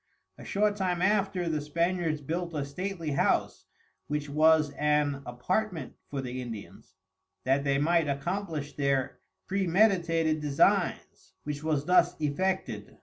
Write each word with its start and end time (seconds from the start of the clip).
A 0.39 0.43
short 0.43 0.75
time 0.77 0.99
after 0.99 1.47
the 1.47 1.61
Spaniards 1.61 2.21
built 2.21 2.55
a 2.55 2.65
stately 2.65 3.11
House, 3.11 3.65
which 4.07 4.29
was 4.31 4.71
an 4.71 5.21
Appartment 5.27 5.93
for 6.09 6.21
the 6.21 6.41
Indians, 6.41 6.95
that 7.43 7.63
they 7.63 7.77
might 7.77 8.07
accomplish 8.07 8.73
their 8.73 9.19
praemeditated 9.47 10.41
Designs, 10.41 11.33
which 11.43 11.63
was 11.63 11.85
thus 11.85 12.15
effected. 12.19 12.97